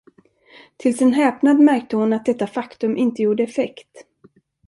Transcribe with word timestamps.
Till 0.77 0.97
sin 0.97 1.13
häpnad 1.13 1.59
märkte 1.59 1.95
hon 1.97 2.13
att 2.13 2.25
detta 2.25 2.47
faktum 2.47 2.97
inte 2.97 3.21
gjorde 3.21 3.43
effekt. 3.43 4.05